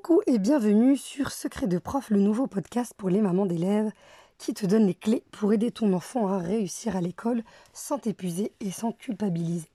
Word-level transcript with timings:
Coucou 0.00 0.22
et 0.28 0.38
bienvenue 0.38 0.96
sur 0.96 1.32
Secret 1.32 1.66
de 1.66 1.78
prof, 1.78 2.10
le 2.10 2.20
nouveau 2.20 2.46
podcast 2.46 2.94
pour 2.96 3.10
les 3.10 3.20
mamans 3.20 3.46
d'élèves 3.46 3.90
qui 4.38 4.54
te 4.54 4.64
donne 4.64 4.86
les 4.86 4.94
clés 4.94 5.24
pour 5.32 5.52
aider 5.52 5.72
ton 5.72 5.92
enfant 5.92 6.28
à 6.28 6.38
réussir 6.38 6.94
à 6.94 7.00
l'école 7.00 7.42
sans 7.72 7.98
t'épuiser 7.98 8.52
et 8.60 8.70
sans 8.70 8.92
culpabiliser. 8.92 9.68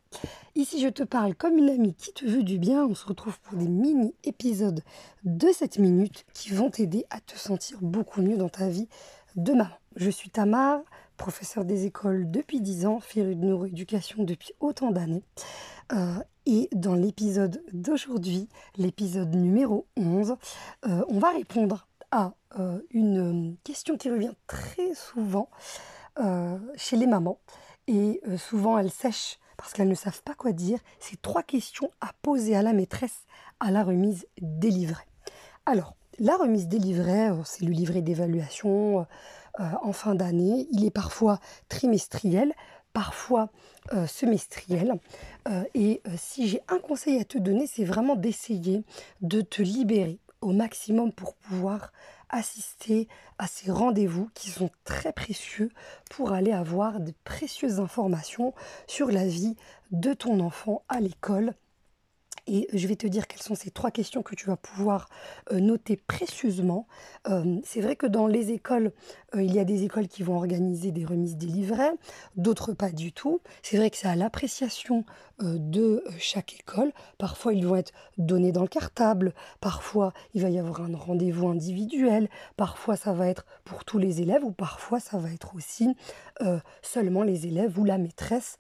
Ici, 0.56 0.80
je 0.80 0.88
te 0.88 1.04
parle 1.04 1.36
comme 1.36 1.58
une 1.58 1.70
amie 1.70 1.94
qui 1.94 2.14
te 2.14 2.24
veut 2.24 2.44
du 2.44 2.58
bien. 2.58 2.86
On 2.86 2.96
se 2.96 3.06
retrouve 3.06 3.38
pour 3.42 3.58
des 3.58 3.68
mini-épisodes 3.68 4.82
de 5.26 5.48
7 5.50 5.80
minutes 5.80 6.26
qui 6.34 6.52
vont 6.52 6.70
t'aider 6.70 7.06
à 7.10 7.20
te 7.20 7.38
sentir 7.38 7.80
beaucoup 7.82 8.22
mieux 8.22 8.38
dans 8.38 8.48
ta 8.48 8.70
vie 8.70 8.88
de 9.36 9.52
maman. 9.52 9.76
Je 9.98 10.10
suis 10.10 10.30
Tamar, 10.30 10.80
professeur 11.18 11.66
des 11.66 11.86
écoles 11.86 12.32
depuis 12.32 12.62
10 12.62 12.86
ans, 12.86 13.02
férue 13.02 13.36
de 13.36 13.44
neuroéducation 13.44 14.24
depuis 14.24 14.54
autant 14.62 14.92
d'années. 14.92 15.24
Euh, 15.92 16.16
et 16.46 16.70
dans 16.74 16.96
l'épisode 16.96 17.64
d'aujourd'hui, 17.72 18.50
l'épisode 18.78 19.34
numéro 19.36 19.88
11, 19.98 20.36
euh, 20.86 21.06
on 21.08 21.20
va 21.20 21.30
répondre 21.30 21.88
à 22.12 22.34
euh, 22.60 22.80
une 22.92 23.56
question 23.64 23.98
qui 23.98 24.10
revient 24.10 24.34
très 24.48 24.94
souvent 24.94 25.50
chez 26.76 26.96
les 26.96 27.08
mamans. 27.08 27.40
Et 27.88 28.22
souvent 28.38 28.78
elles 28.78 28.92
sèchent 28.92 29.40
parce 29.58 29.74
qu'elles 29.74 29.90
ne 29.90 29.96
savent 29.96 30.22
pas 30.22 30.36
quoi 30.36 30.52
dire. 30.52 30.78
C'est 31.00 31.20
trois 31.20 31.42
questions 31.42 31.90
à 32.02 32.12
poser 32.22 32.56
à 32.56 32.62
la 32.62 32.72
maîtresse 32.72 33.26
à 33.60 33.72
la 33.72 33.84
remise 33.84 34.28
des 34.40 34.70
livrets. 34.70 35.08
Alors, 35.66 35.96
la 36.20 36.36
remise 36.36 36.68
des 36.68 36.78
livrets, 36.78 37.32
c'est 37.46 37.66
le 37.66 37.72
livret 37.72 38.04
d'évaluation 38.04 39.08
en 39.58 39.94
fin 39.94 40.14
d'année. 40.14 40.68
Il 40.72 40.86
est 40.86 40.92
parfois 40.92 41.40
trimestriel, 41.68 42.54
parfois 42.94 43.50
euh, 43.92 44.08
semestriel. 44.08 45.00
Euh, 45.50 45.64
et 45.74 46.02
euh, 46.08 46.12
si 46.16 46.48
j'ai 46.48 46.62
un 46.70 46.80
conseil 46.80 47.20
à 47.20 47.26
te 47.26 47.38
donner, 47.38 47.68
c'est 47.68 47.84
vraiment 47.84 48.16
d'essayer 48.16 48.84
de 49.22 49.42
te 49.42 49.62
libérer 49.62 50.20
au 50.42 50.54
maximum 50.54 51.12
pour 51.12 51.36
pouvoir 51.36 51.92
assister 52.30 53.08
à 53.38 53.48
ces 53.48 53.72
rendez-vous 53.72 54.30
qui 54.34 54.50
sont 54.50 54.70
très 54.84 55.14
précieux 55.14 55.72
pour 56.10 56.32
aller 56.32 56.52
avoir 56.52 57.00
de 57.00 57.14
précieuses 57.24 57.80
informations 57.80 58.54
sur 58.88 59.12
la 59.12 59.26
vie 59.26 59.56
de 59.92 60.14
ton 60.14 60.40
enfant 60.40 60.84
à 60.90 61.00
l'école 61.00 61.54
et 62.48 62.68
je 62.74 62.88
vais 62.88 62.96
te 62.96 63.08
dire 63.08 63.28
quelles 63.28 63.42
sont 63.42 63.56
ces 63.56 63.72
trois 63.72 63.92
questions 63.92 64.22
que 64.22 64.36
tu 64.36 64.48
vas 64.48 64.58
pouvoir 64.58 65.10
euh, 65.52 65.60
noter 65.60 65.96
précieusement. 65.96 66.88
Euh, 67.28 67.60
c'est 67.64 67.82
vrai 67.82 67.96
que 67.96 68.06
dans 68.06 68.28
les 68.28 68.52
écoles, 68.52 68.92
euh, 69.36 69.42
il 69.42 69.54
y 69.54 69.60
a 69.60 69.64
des 69.64 69.84
écoles 69.84 70.08
qui 70.08 70.24
vont 70.24 70.36
organiser 70.36 70.92
des 70.92 71.06
remises 71.06 71.38
des 71.38 71.48
livrets, 71.48 71.94
d'autres 72.36 72.74
pas 72.74 72.92
du 72.92 73.14
tout. 73.14 73.42
C'est 73.62 73.78
vrai 73.78 73.90
que 73.90 73.98
c'est 73.98 74.08
à 74.08 74.16
l'appréciation 74.16 75.06
de 75.42 76.04
chaque 76.20 76.60
école. 76.60 76.92
Parfois, 77.18 77.54
ils 77.54 77.66
vont 77.66 77.76
être 77.76 77.92
donnés 78.18 78.52
dans 78.52 78.62
le 78.62 78.68
cartable, 78.68 79.34
parfois, 79.60 80.14
il 80.34 80.42
va 80.42 80.50
y 80.50 80.60
avoir 80.60 80.82
un 80.82 80.96
rendez-vous 80.96 81.48
individuel, 81.48 82.30
parfois, 82.56 82.96
ça 82.96 83.14
va 83.14 83.28
être 83.28 83.46
pour 83.66 83.84
tous 83.84 83.98
les 83.98 84.22
élèves, 84.22 84.44
ou 84.44 84.52
parfois, 84.52 85.00
ça 85.00 85.18
va 85.18 85.32
être 85.32 85.56
aussi 85.56 85.96
seulement 86.82 87.24
les 87.24 87.48
élèves 87.48 87.78
ou 87.80 87.84
la 87.84 87.98
maîtresse 87.98 88.58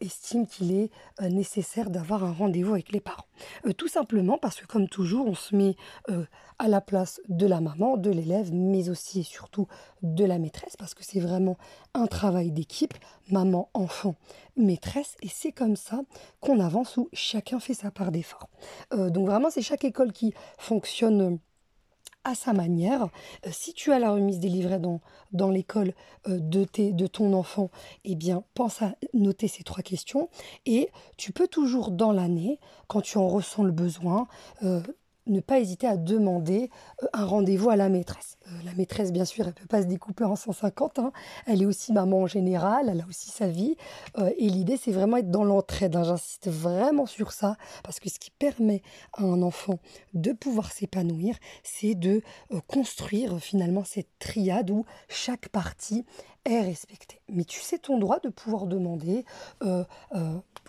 estime 0.00 0.46
qu'il 0.46 0.72
est 0.72 0.90
nécessaire 1.20 1.90
d'avoir 1.90 2.24
un 2.24 2.32
rendez-vous 2.32 2.72
avec 2.72 2.92
les 2.92 3.00
parents. 3.00 3.26
Euh, 3.66 3.72
tout 3.72 3.88
simplement 3.88 4.38
parce 4.38 4.60
que 4.60 4.66
comme 4.66 4.88
toujours, 4.88 5.26
on 5.26 5.34
se 5.34 5.54
met 5.54 5.76
euh, 6.10 6.24
à 6.58 6.68
la 6.68 6.80
place 6.80 7.20
de 7.28 7.46
la 7.46 7.60
maman, 7.60 7.96
de 7.96 8.10
l'élève, 8.10 8.52
mais 8.52 8.88
aussi 8.88 9.20
et 9.20 9.24
surtout 9.24 9.66
de 10.02 10.24
la 10.24 10.38
maîtresse, 10.38 10.76
parce 10.76 10.94
que 10.94 11.04
c'est 11.04 11.20
vraiment 11.20 11.56
un 11.94 12.06
travail 12.06 12.50
d'équipe, 12.50 12.94
maman, 13.30 13.68
enfant, 13.74 14.14
maîtresse, 14.56 15.16
et 15.22 15.28
c'est 15.28 15.52
comme 15.52 15.76
ça 15.76 16.00
qu'on 16.40 16.60
avance 16.60 16.96
où 16.96 17.08
chacun 17.12 17.60
fait 17.60 17.74
sa 17.74 17.90
part 17.90 18.12
d'effort. 18.12 18.48
Euh, 18.92 19.10
donc 19.10 19.28
vraiment, 19.28 19.50
c'est 19.50 19.62
chaque 19.62 19.84
école 19.84 20.12
qui 20.12 20.34
fonctionne 20.58 21.38
à 22.24 22.34
sa 22.34 22.52
manière. 22.52 23.08
Euh, 23.46 23.50
si 23.52 23.72
tu 23.72 23.92
as 23.92 23.98
la 23.98 24.10
remise 24.12 24.38
des 24.38 24.48
livrets 24.48 24.78
dans, 24.78 25.00
dans 25.32 25.50
l'école 25.50 25.94
euh, 26.28 26.38
de, 26.40 27.06
ton 27.06 27.32
enfant, 27.32 27.70
eh 28.04 28.14
bien, 28.14 28.44
pense 28.54 28.82
à 28.82 28.94
noter 29.14 29.48
ces 29.48 29.62
trois 29.62 29.82
questions. 29.82 30.28
Et 30.66 30.90
tu 31.16 31.32
peux 31.32 31.48
toujours, 31.48 31.90
dans 31.90 32.12
l'année, 32.12 32.58
quand 32.86 33.00
tu 33.00 33.18
en 33.18 33.28
ressens 33.28 33.64
le 33.64 33.72
besoin, 33.72 34.28
euh, 34.62 34.80
ne 35.26 35.40
pas 35.40 35.60
hésiter 35.60 35.86
à 35.86 35.96
demander 35.96 36.70
euh, 37.02 37.06
un 37.12 37.24
rendez-vous 37.24 37.70
à 37.70 37.76
la 37.76 37.88
maîtresse. 37.88 38.38
Euh, 38.46 38.50
la 38.64 38.74
maîtresse, 38.74 39.12
bien 39.12 39.24
sûr, 39.24 39.44
elle 39.44 39.50
ne 39.50 39.60
peut 39.60 39.66
pas 39.66 39.82
se 39.82 39.86
découper 39.86 40.24
en 40.24 40.36
150. 40.36 40.98
Hein. 40.98 41.12
Elle 41.46 41.62
est 41.62 41.66
aussi 41.66 41.92
maman 41.92 42.22
en 42.22 42.26
général, 42.26 42.88
elle 42.88 43.00
a 43.00 43.06
aussi 43.06 43.30
sa 43.30 43.48
vie. 43.48 43.76
Euh, 44.18 44.30
et 44.38 44.48
l'idée, 44.48 44.76
c'est 44.76 44.92
vraiment 44.92 45.16
être 45.18 45.30
dans 45.30 45.44
l'entraide. 45.44 45.96
Hein. 45.96 46.04
J'insiste 46.04 46.48
vraiment 46.48 47.06
sur 47.06 47.32
ça, 47.32 47.56
parce 47.84 48.00
que 48.00 48.08
ce 48.08 48.18
qui 48.18 48.30
permet 48.30 48.82
à 49.12 49.22
un 49.22 49.42
enfant 49.42 49.78
de 50.14 50.32
pouvoir 50.32 50.72
s'épanouir, 50.72 51.36
c'est 51.62 51.94
de 51.94 52.22
construire 52.66 53.38
finalement 53.38 53.84
cette 53.84 54.18
triade 54.18 54.70
où 54.70 54.84
chaque 55.08 55.48
partie 55.48 56.04
est 56.44 56.60
respectée. 56.60 57.20
Mais 57.28 57.44
tu 57.44 57.60
sais 57.60 57.78
ton 57.78 57.98
droit 57.98 58.20
de 58.20 58.28
pouvoir 58.28 58.66
demander 58.66 59.24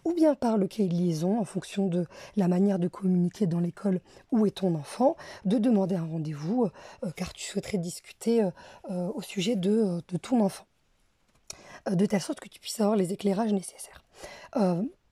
ou 0.06 0.14
bien 0.14 0.36
par 0.36 0.58
le 0.58 0.68
cahier 0.68 0.90
de 0.90 0.96
liaison 0.96 1.40
en 1.40 1.46
fonction 1.46 1.88
de 1.88 2.06
la 2.36 2.48
manière 2.48 2.80
de 2.80 2.88
communiquer 2.88 3.48
dans 3.48 3.60
l'école 3.60 4.00
où 4.32 4.46
est 4.46 4.52
ton 4.52 4.76
enfant, 4.76 5.16
de 5.46 5.58
demander 5.58 5.96
un 5.96 6.06
rendez-vous 6.06 6.70
euh, 7.04 7.12
car 7.16 7.34
tu 7.34 7.46
souhaiterais 7.46 7.78
discuter 7.78 8.44
euh, 8.44 8.52
euh, 8.92 9.10
au 9.14 9.22
sujet 9.22 9.56
de, 9.56 10.02
ton 10.22 10.42
enfant. 10.42 10.66
de 11.90 12.06
telle 12.06 12.22
sorte 12.22 12.40
que 12.40 12.50
tu 12.50 12.60
puisses 12.60 12.80
avoir 12.80 12.96
les 12.96 13.14
éclairages 13.14 13.54
nécessaires. 13.54 14.04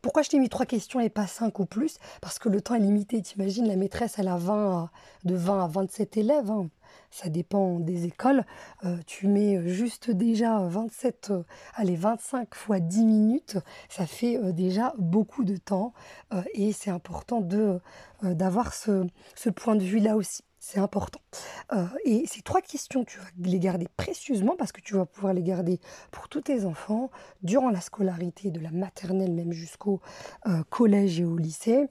Pourquoi 0.01 0.23
je 0.23 0.29
t'ai 0.29 0.39
mis 0.39 0.49
trois 0.49 0.65
questions 0.65 0.99
et 0.99 1.09
pas 1.09 1.27
cinq 1.27 1.59
ou 1.59 1.65
plus? 1.65 1.99
Parce 2.21 2.39
que 2.39 2.49
le 2.49 2.59
temps 2.59 2.73
est 2.73 2.79
limité. 2.79 3.21
T'imagines, 3.21 3.67
la 3.67 3.75
maîtresse, 3.75 4.17
elle 4.17 4.29
a 4.29 4.37
20 4.37 4.89
de 5.25 5.35
20 5.35 5.63
à 5.63 5.67
27 5.67 6.17
élèves. 6.17 6.49
Hein 6.49 6.69
ça 7.11 7.29
dépend 7.29 7.79
des 7.79 8.05
écoles. 8.05 8.45
Euh, 8.85 8.97
tu 9.05 9.27
mets 9.27 9.67
juste 9.67 10.09
déjà 10.09 10.59
27, 10.59 11.31
euh, 11.31 11.43
allez, 11.75 11.95
25 11.95 12.55
fois 12.55 12.79
10 12.79 13.05
minutes, 13.05 13.57
ça 13.89 14.07
fait 14.07 14.37
euh, 14.37 14.51
déjà 14.51 14.93
beaucoup 14.97 15.43
de 15.43 15.57
temps 15.57 15.93
et 16.53 16.71
c'est 16.71 16.89
important 16.89 17.41
d'avoir 18.21 18.73
ce, 18.73 19.05
ce 19.35 19.49
point 19.49 19.75
de 19.75 19.83
vue-là 19.83 20.15
aussi. 20.15 20.43
C'est 20.59 20.79
important. 20.79 21.19
et 22.05 22.27
ces 22.27 22.43
trois 22.43 22.61
questions, 22.61 23.03
tu 23.03 23.17
vas 23.17 23.25
les 23.39 23.59
garder 23.59 23.87
précieusement 23.97 24.55
parce 24.55 24.71
que 24.71 24.79
tu 24.79 24.93
vas 24.93 25.07
pouvoir 25.07 25.33
les 25.33 25.41
garder 25.41 25.79
pour 26.11 26.29
tous 26.29 26.41
tes 26.41 26.65
enfants 26.65 27.09
durant 27.41 27.71
la 27.71 27.81
scolarité, 27.81 28.51
de 28.51 28.59
la 28.59 28.69
maternelle 28.69 29.33
même 29.33 29.51
jusqu'au 29.51 30.01
collège 30.69 31.19
et 31.19 31.25
au 31.25 31.35
lycée. 31.35 31.87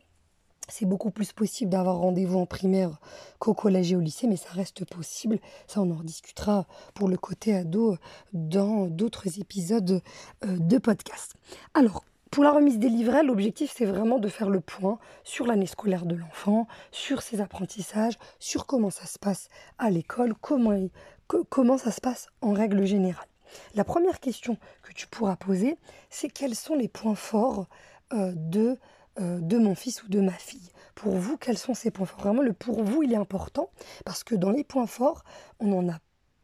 C'est 0.71 0.87
beaucoup 0.87 1.11
plus 1.11 1.33
possible 1.33 1.71
d'avoir 1.71 1.99
rendez-vous 1.99 2.39
en 2.39 2.47
primaire 2.47 3.01
qu'au 3.39 3.55
collège 3.55 3.93
et 3.93 3.97
au 3.97 4.01
lycée, 4.01 4.27
mais 4.27 4.37
ça 4.37 4.51
reste 4.51 4.85
possible. 4.85 5.39
Ça, 5.67 5.81
on 5.81 5.91
en 5.91 6.03
discutera 6.03 6.67
pour 6.95 7.09
le 7.09 7.17
côté 7.17 7.55
ado 7.55 7.97
dans 8.33 8.87
d'autres 8.87 9.41
épisodes 9.41 10.03
euh, 10.45 10.57
de 10.59 10.79
podcast. 10.79 11.35
Alors, 11.75 12.05
pour 12.31 12.45
la 12.45 12.53
remise 12.53 12.79
des 12.79 12.89
livrets, 12.89 13.25
l'objectif, 13.25 13.75
c'est 13.77 13.85
vraiment 13.85 14.21
de 14.21 14.29
faire 14.29 14.51
le 14.51 14.61
point 14.61 15.01
sur 15.25 15.47
l'année 15.47 15.67
scolaire 15.67 16.07
de 16.07 16.15
l'enfant, 16.15 16.69
sur 16.93 17.23
ses 17.23 17.41
apprentissages, 17.41 18.19
sur 18.39 18.67
comment 18.67 18.91
ça 18.91 19.07
se 19.07 19.19
passe 19.19 19.49
à 19.79 19.91
l'école, 19.91 20.35
comment, 20.41 20.79
comment 21.27 21.77
ça 21.77 21.91
se 21.91 22.01
passe 22.01 22.29
en 22.41 22.53
règle 22.53 22.85
générale. 22.85 23.27
La 23.75 23.83
première 23.83 24.21
question 24.21 24.57
que 24.83 24.93
tu 24.93 25.09
pourras 25.09 25.35
poser, 25.35 25.77
c'est 26.09 26.29
quels 26.29 26.55
sont 26.55 26.77
les 26.77 26.87
points 26.87 27.17
forts 27.17 27.67
euh, 28.13 28.33
de 28.37 28.79
de 29.19 29.59
mon 29.59 29.75
fils 29.75 30.03
ou 30.03 30.09
de 30.09 30.21
ma 30.21 30.33
fille. 30.33 30.71
Pour 30.95 31.17
vous, 31.17 31.37
quels 31.37 31.59
sont 31.59 31.75
ces 31.75 31.91
points 31.91 32.07
forts? 32.07 32.21
Vraiment, 32.21 32.43
le 32.43 32.53
pour 32.53 32.83
vous, 32.83 33.03
il 33.03 33.13
est 33.13 33.17
important 33.17 33.71
parce 34.05 34.25
que 34.25 34.35
dans 34.35 34.51
les 34.51 34.65
points 34.65 34.87
forts, 34.87 35.25
on 35.59 35.73
en 35.73 35.89
a 35.89 35.99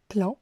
plein. 0.08 0.34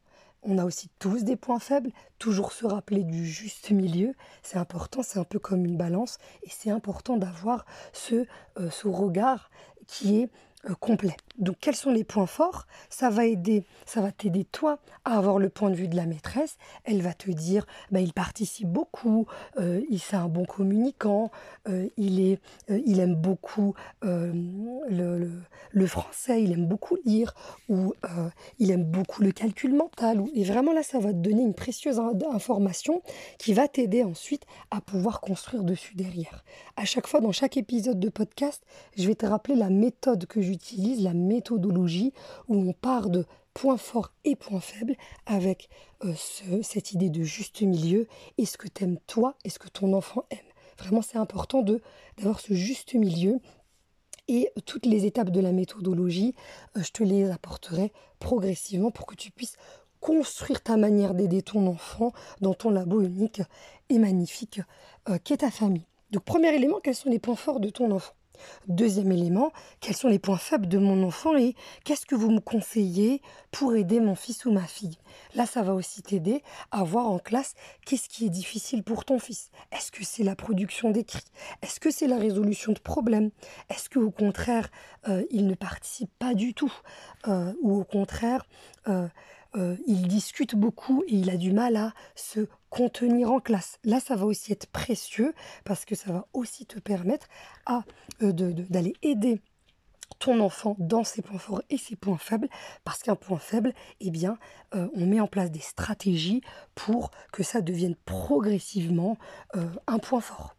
On 0.43 0.59
a 0.59 0.65
aussi 0.65 0.91
tous 0.99 1.25
des 1.25 1.37
points 1.37 1.59
faibles. 1.59 1.91
Toujours 2.19 2.53
se 2.53 2.67
rappeler 2.67 3.03
du 3.03 3.27
juste 3.27 3.71
milieu, 3.71 4.15
c'est 4.43 4.59
important. 4.59 5.03
C'est 5.03 5.19
un 5.19 5.25
peu 5.25 5.39
comme 5.39 5.65
une 5.65 5.77
balance 5.77 6.19
et 6.43 6.51
c'est 6.51 6.71
important 6.71 7.17
d'avoir 7.17 7.65
ce, 7.93 8.27
euh, 8.59 8.71
ce 8.71 8.87
regard 8.89 9.51
qui 9.87 10.21
est 10.21 10.31
euh, 10.69 10.75
complet. 10.75 11.17
Donc 11.39 11.57
quels 11.61 11.75
sont 11.75 11.91
les 11.91 12.05
points 12.05 12.27
forts? 12.27 12.67
Ça 12.89 13.11
va 13.11 13.27
aider, 13.27 13.65
ça 13.87 14.01
va 14.01 14.13
t'aider 14.13 14.45
toi 14.45 14.79
à 15.05 15.19
avoir 15.19 15.39
le 15.39 15.49
point 15.49 15.71
de 15.71 15.75
vue 15.75 15.89
de 15.89 15.97
la 15.97 16.07
maîtresse. 16.07 16.57
Elle 16.85 17.03
va 17.03 17.13
te 17.13 17.31
dire, 17.31 17.67
bah, 17.91 18.01
il 18.01 18.13
participe 18.13 18.69
beaucoup, 18.69 19.27
euh, 19.59 19.83
il 19.91 19.99
c'est 19.99 20.17
un 20.17 20.29
bon 20.29 20.45
communicant, 20.45 21.31
euh, 21.69 21.89
il 21.97 22.21
est, 22.21 22.41
il 22.69 23.01
aime 23.01 23.15
beaucoup 23.15 23.75
le, 24.03 25.87
français, 25.87 26.43
il 26.43 26.53
aime 26.53 26.67
beaucoup 26.67 26.97
lire, 27.05 27.35
ou 27.69 27.95
il 28.59 28.71
aime 28.71 28.85
beaucoup 28.85 29.23
le 29.23 29.33
calcul 29.33 29.75
mental. 29.75 30.23
et 30.35 30.45
vraiment 30.45 30.73
là, 30.73 30.83
ça 30.83 30.99
va 30.99 31.13
te 31.13 31.19
donner 31.19 31.43
une 31.43 31.55
précieuse 31.55 32.01
information 32.33 33.03
qui 33.39 33.55
va 33.55 33.69
t'aider 33.69 34.03
ensuite 34.03 34.45
à 34.71 34.81
pouvoir 34.81 35.21
construire 35.21 35.65
dessus 35.65 35.95
derrière. 35.95 36.45
À 36.77 36.85
chaque 36.85 37.07
fois, 37.07 37.21
dans 37.21 37.33
chaque 37.33 37.57
épisode 37.57 37.99
de 37.99 38.09
podcast, 38.09 38.63
je 38.97 39.07
vais 39.07 39.15
te 39.15 39.27
rappeler 39.27 39.57
la 39.57 39.71
méthode 39.71 40.27
que 40.27 40.41
j'utilise, 40.41 40.54
la 41.01 41.15
méthodologie, 41.15 42.13
où 42.49 42.57
on 42.57 42.73
part 42.73 43.11
de 43.11 43.25
points 43.55 43.77
forts 43.77 44.13
et 44.25 44.37
points 44.37 44.61
faibles 44.61 44.97
avec 45.27 45.69
euh, 46.05 46.13
cette 46.63 46.93
idée 46.93 47.09
de 47.09 47.23
juste 47.23 47.63
milieu. 47.63 48.07
Est-ce 48.37 48.59
que 48.59 48.69
tu 48.69 48.85
aimes 48.85 48.99
toi 49.07 49.37
Est-ce 49.45 49.59
que 49.59 49.69
ton 49.69 49.93
enfant 49.95 50.25
aime 50.31 50.39
Vraiment, 50.79 51.03
c'est 51.03 51.19
important 51.19 51.63
d'avoir 51.63 52.41
ce 52.41 52.53
juste 52.53 52.95
milieu 52.95 53.41
Et 54.27 54.51
toutes 54.67 54.87
les 54.87 55.07
étapes 55.07 55.31
de 55.31 55.41
la 55.41 55.53
méthodologie, 55.53 56.35
euh, 56.77 56.83
je 56.83 56.91
te 56.91 57.05
les 57.05 57.31
apporterai 57.31 57.93
progressivement 58.19 58.91
pour 58.91 59.07
que 59.07 59.15
tu 59.15 59.31
puisses 59.31 59.57
construire 60.01 60.63
ta 60.63 60.77
manière 60.77 61.15
d'aider 61.15 61.41
ton 61.41 61.67
enfant 61.67 62.13
dans 62.41 62.55
ton 62.55 62.71
labo 62.71 63.01
unique 63.01 63.41
et 63.89 63.99
magnifique 63.99 64.61
euh, 65.09 65.19
qu'est 65.23 65.39
ta 65.39 65.51
famille. 65.51 65.87
Donc 66.11 66.25
premier 66.25 66.55
élément, 66.55 66.81
quels 66.83 66.95
sont 66.95 67.09
les 67.09 67.19
points 67.19 67.37
forts 67.37 67.61
de 67.61 67.71
ton 67.71 67.91
enfant? 67.91 68.13
Deuxième 68.69 69.13
élément, 69.13 69.53
quels 69.81 69.97
sont 69.97 70.09
les 70.09 70.19
points 70.19 70.39
faibles 70.39 70.69
de 70.69 70.79
mon 70.79 71.03
enfant 71.07 71.37
et 71.37 71.55
qu'est-ce 71.85 72.07
que 72.07 72.15
vous 72.15 72.31
me 72.31 72.41
conseillez 72.41 73.23
pour 73.51 73.75
aider 73.75 74.01
mon 74.01 74.15
fils 74.15 74.45
ou 74.45 74.53
ma 74.53 74.65
fille? 74.67 74.99
Là, 75.35 75.47
ça 75.47 75.63
va 75.63 75.75
aussi 75.75 76.03
t'aider 76.03 76.43
à 76.71 76.85
voir 76.85 77.07
en 77.07 77.19
classe 77.19 77.55
qu'est-ce 77.85 78.09
qui 78.09 78.27
est 78.27 78.31
difficile 78.31 78.83
pour 78.83 79.05
ton 79.05 79.19
fils. 79.19 79.51
Est-ce 79.73 79.93
que 79.93 80.05
c'est 80.05 80.23
la 80.23 80.37
production 80.37 80.91
d'écrits? 80.91 81.25
Est-ce 81.63 81.81
que 81.81 81.91
c'est 81.91 82.07
la 82.07 82.19
résolution 82.19 82.73
de 82.73 82.79
problèmes? 82.79 83.31
Est-ce 83.69 83.89
que 83.89 83.99
au 83.99 84.11
contraire, 84.11 84.71
euh, 85.09 85.25
il 85.31 85.47
ne 85.47 85.55
participe 85.55 86.11
pas 86.19 86.35
du 86.35 86.55
tout 86.55 86.73
euh, 87.29 87.53
Ou 87.63 87.81
au 87.81 87.85
contraire, 87.85 88.47
euh, 88.89 89.09
il 89.87 90.09
discute 90.09 90.57
beaucoup 90.57 91.05
et 91.07 91.15
il 91.15 91.31
a 91.31 91.37
du 91.37 91.53
mal 91.53 91.77
à 91.77 91.93
se 92.17 92.49
contenir 92.75 93.31
en 93.31 93.39
classe. 93.39 93.79
Là, 93.85 94.01
ça 94.01 94.17
va 94.17 94.27
aussi 94.27 94.53
être 94.53 94.67
précieux 94.67 95.33
parce 95.65 95.85
que 95.85 95.95
ça 95.95 96.13
va 96.13 96.27
aussi 96.33 96.67
te 96.67 96.81
permettre 96.81 97.29
à, 97.67 97.85
euh, 98.23 98.33
d'aller 98.33 98.95
aider 99.03 99.41
ton 100.19 100.41
enfant 100.41 100.75
dans 100.81 101.05
ses 101.05 101.23
points 101.23 101.39
forts 101.39 101.63
et 101.71 101.79
ses 101.79 101.95
points 101.95 102.19
faibles, 102.19 102.49
parce 102.83 103.03
qu'un 103.03 103.15
point 103.15 103.39
faible, 103.39 103.73
eh 104.01 104.11
bien, 104.11 104.39
euh, 104.75 104.89
on 104.95 105.07
met 105.07 105.21
en 105.21 105.29
place 105.29 105.53
des 105.53 105.61
stratégies 105.61 106.43
pour 106.75 107.13
que 107.33 107.45
ça 107.45 107.61
devienne 107.61 107.95
progressivement 108.05 109.19
euh, 109.55 109.69
un 109.87 109.99
point 109.99 110.21
fort. 110.21 110.57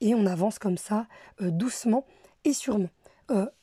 et 0.00 0.14
on 0.14 0.26
avance 0.26 0.58
comme 0.58 0.78
ça, 0.78 1.06
doucement 1.40 2.06
et 2.44 2.52
sûrement. 2.52 2.88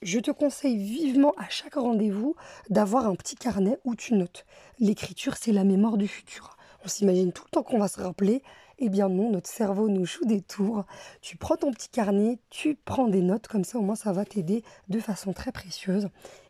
Je 0.02 0.20
te 0.20 0.32
conseille 0.32 0.78
vivement 0.78 1.34
à 1.38 1.50
chaque 1.50 1.76
rendez-vous 1.76 2.36
d'avoir 2.70 3.08
un 3.08 3.16
petit 3.16 3.36
carnet 3.36 3.78
où 3.84 3.96
tu 3.96 4.14
notes. 4.14 4.46
L'écriture, 4.80 5.36
c'est 5.38 5.52
la 5.52 5.64
mémoire 5.64 5.98
du 5.98 6.08
futur 6.08 6.58
on 6.88 6.90
s'imagine 6.90 7.34
tout 7.34 7.44
le 7.46 7.52
temps 7.52 7.64
qu'on 7.64 7.80
va 7.80 7.90
se 7.90 8.00
rappeler. 8.00 8.42
Eh 8.80 8.88
bien 8.88 9.10
non, 9.10 9.30
notre 9.30 9.50
cerveau 9.50 9.90
nous 9.90 10.06
joue 10.06 10.24
des 10.24 10.42
tours. 10.42 10.86
Tu 11.22 11.36
prends 11.36 11.58
ton 11.58 11.72
petit 11.72 11.90
carnet, 11.90 12.40
tu 12.50 12.76
prends 12.76 13.10
des 13.10 13.22
notes, 13.22 13.48
comme 13.48 13.66
ça 13.66 13.78
au 13.78 13.82
moins 13.82 13.96
ça 13.96 14.14
va 14.14 14.24
t'aider 14.24 14.64
de 14.88 15.00
façon 15.02 15.34
très 15.34 15.52
précieuse. 15.52 16.08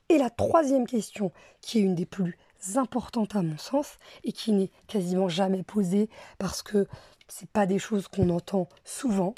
Et 0.09 0.19
la 0.19 0.29
troisième 0.29 0.85
question, 0.85 1.31
qui 1.61 1.79
est 1.79 1.81
une 1.81 1.95
des 1.95 2.05
plus 2.05 2.37
importantes 2.75 3.35
à 3.35 3.41
mon 3.41 3.57
sens, 3.57 3.97
et 4.23 4.31
qui 4.31 4.51
n'est 4.51 4.69
quasiment 4.87 5.27
jamais 5.27 5.63
posée 5.63 6.09
parce 6.37 6.61
que 6.61 6.87
c'est 7.27 7.49
pas 7.49 7.65
des 7.65 7.79
choses 7.79 8.07
qu'on 8.07 8.29
entend 8.29 8.69
souvent, 8.83 9.33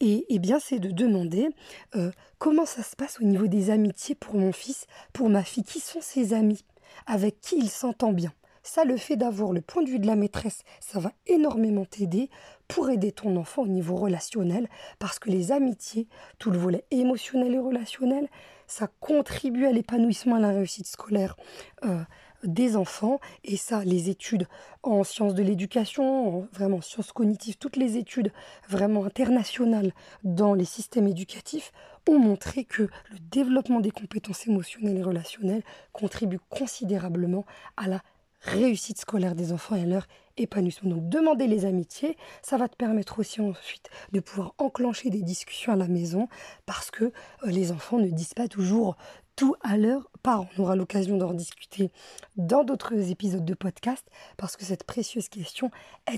et, 0.00 0.26
eh 0.28 0.38
bien 0.38 0.58
c'est 0.58 0.78
de 0.78 0.90
demander 0.90 1.48
euh, 1.94 2.10
comment 2.38 2.66
ça 2.66 2.82
se 2.82 2.96
passe 2.96 3.20
au 3.20 3.24
niveau 3.24 3.46
des 3.46 3.70
amitiés 3.70 4.14
pour 4.14 4.34
mon 4.34 4.52
fils, 4.52 4.86
pour 5.12 5.28
ma 5.28 5.44
fille, 5.44 5.64
qui 5.64 5.80
sont 5.80 6.00
ses 6.00 6.34
amis, 6.34 6.64
avec 7.06 7.40
qui 7.40 7.56
il 7.56 7.70
s'entend 7.70 8.12
bien? 8.12 8.32
Ça, 8.66 8.84
le 8.84 8.96
fait 8.96 9.16
d'avoir 9.16 9.52
le 9.52 9.60
point 9.60 9.82
de 9.82 9.90
vue 9.90 9.98
de 9.98 10.06
la 10.06 10.16
maîtresse, 10.16 10.62
ça 10.80 10.98
va 10.98 11.12
énormément 11.26 11.84
t'aider 11.84 12.30
pour 12.66 12.88
aider 12.88 13.12
ton 13.12 13.36
enfant 13.36 13.62
au 13.62 13.68
niveau 13.68 13.94
relationnel, 13.94 14.68
parce 14.98 15.18
que 15.18 15.28
les 15.28 15.52
amitiés, 15.52 16.08
tout 16.38 16.50
le 16.50 16.58
volet 16.58 16.84
émotionnel 16.90 17.52
et 17.52 17.58
relationnel, 17.58 18.26
ça 18.66 18.88
contribue 19.00 19.66
à 19.66 19.72
l'épanouissement, 19.72 20.36
à 20.36 20.40
la 20.40 20.48
réussite 20.48 20.86
scolaire. 20.86 21.36
Euh, 21.84 22.00
des 22.44 22.76
enfants. 22.76 23.20
Et 23.44 23.56
ça 23.56 23.84
les 23.84 24.10
études 24.10 24.46
en 24.82 25.04
sciences 25.04 25.34
de 25.34 25.42
l'éducation 25.42 26.48
vraiment 26.52 26.80
sciences 26.80 27.12
cognitives 27.12 27.56
toutes 27.56 27.76
les 27.76 27.96
études 27.96 28.32
vraiment 28.68 29.04
internationales 29.04 29.92
dans 30.22 30.54
les 30.54 30.64
systèmes 30.64 31.08
éducatifs 31.08 31.72
ont 32.08 32.18
montré 32.18 32.64
que 32.64 32.82
le 32.82 33.18
développement 33.30 33.80
des 33.80 33.90
compétences 33.90 34.46
émotionnelles 34.46 34.98
et 34.98 35.02
relationnelles 35.02 35.62
contribue 35.92 36.40
considérablement 36.50 37.46
à 37.76 37.88
la 37.88 38.02
réussite 38.44 38.98
scolaire 39.00 39.34
des 39.34 39.52
enfants 39.52 39.76
et 39.76 39.82
à 39.82 39.86
leur 39.86 40.06
épanouissement. 40.36 40.90
Donc 40.90 41.08
demander 41.08 41.46
les 41.46 41.64
amitiés, 41.64 42.16
ça 42.42 42.56
va 42.56 42.68
te 42.68 42.76
permettre 42.76 43.18
aussi 43.18 43.40
ensuite 43.40 43.88
de 44.12 44.20
pouvoir 44.20 44.54
enclencher 44.58 45.10
des 45.10 45.22
discussions 45.22 45.72
à 45.72 45.76
la 45.76 45.88
maison 45.88 46.28
parce 46.66 46.90
que 46.90 47.04
euh, 47.04 47.10
les 47.44 47.72
enfants 47.72 47.98
ne 47.98 48.08
disent 48.08 48.34
pas 48.34 48.48
toujours 48.48 48.96
tout 49.36 49.56
à 49.62 49.76
leur 49.76 50.10
part. 50.22 50.46
On 50.56 50.62
aura 50.62 50.76
l'occasion 50.76 51.16
d'en 51.16 51.32
discuter 51.32 51.90
dans 52.36 52.64
d'autres 52.64 53.10
épisodes 53.10 53.44
de 53.44 53.54
podcast 53.54 54.06
parce 54.36 54.56
que 54.56 54.64
cette 54.64 54.84
précieuse 54.84 55.28
question, 55.28 55.70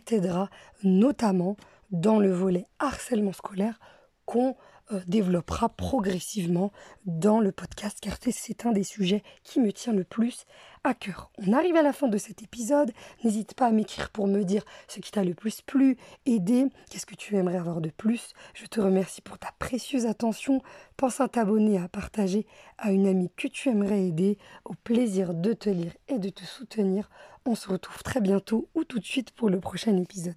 t'aidera 0.04 0.50
notamment 0.82 1.56
dans 1.90 2.18
le 2.18 2.30
volet 2.30 2.66
harcèlement 2.78 3.32
scolaire 3.32 3.78
qu'on 4.26 4.56
euh, 4.92 5.00
développera 5.06 5.68
progressivement 5.68 6.72
dans 7.06 7.40
le 7.40 7.52
podcast 7.52 7.98
car 8.00 8.16
c'est 8.30 8.66
un 8.66 8.72
des 8.72 8.84
sujets 8.84 9.22
qui 9.42 9.60
me 9.60 9.72
tient 9.72 9.92
le 9.92 10.04
plus 10.04 10.46
à 10.84 10.94
cœur. 10.94 11.30
On 11.44 11.52
arrive 11.52 11.76
à 11.76 11.82
la 11.82 11.92
fin 11.92 12.08
de 12.08 12.18
cet 12.18 12.42
épisode. 12.42 12.92
N'hésite 13.24 13.54
pas 13.54 13.66
à 13.66 13.72
m'écrire 13.72 14.10
pour 14.10 14.28
me 14.28 14.44
dire 14.44 14.64
ce 14.86 15.00
qui 15.00 15.10
t'a 15.10 15.24
le 15.24 15.34
plus 15.34 15.60
plu, 15.60 15.96
aider, 16.24 16.66
qu'est-ce 16.88 17.06
que 17.06 17.16
tu 17.16 17.36
aimerais 17.36 17.58
avoir 17.58 17.80
de 17.80 17.90
plus? 17.90 18.32
Je 18.54 18.66
te 18.66 18.80
remercie 18.80 19.22
pour 19.22 19.38
ta 19.38 19.50
précieuse 19.58 20.06
attention. 20.06 20.62
Pense 20.96 21.20
à 21.20 21.28
t'abonner, 21.28 21.78
à 21.78 21.88
partager 21.88 22.46
à 22.78 22.92
une 22.92 23.06
amie 23.06 23.30
que 23.36 23.48
tu 23.48 23.68
aimerais 23.68 24.06
aider. 24.06 24.38
Au 24.64 24.74
plaisir 24.74 25.34
de 25.34 25.52
te 25.52 25.68
lire 25.68 25.96
et 26.08 26.18
de 26.18 26.28
te 26.28 26.44
soutenir. 26.44 27.10
On 27.44 27.54
se 27.54 27.68
retrouve 27.68 28.02
très 28.02 28.20
bientôt 28.20 28.68
ou 28.74 28.84
tout 28.84 28.98
de 28.98 29.04
suite 29.04 29.32
pour 29.32 29.50
le 29.50 29.60
prochain 29.60 29.96
épisode. 29.96 30.36